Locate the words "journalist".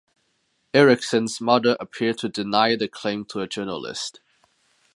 3.47-4.19